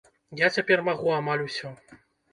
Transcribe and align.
Я 0.39 0.47
цяпер 0.55 0.83
магу 0.89 1.13
амаль 1.19 1.47
усё. 1.49 1.75